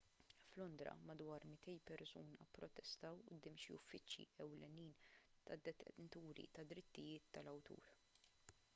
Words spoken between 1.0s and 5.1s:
madwar 200 persuna pprotestaw quddiem xi uffiċċji ewlenin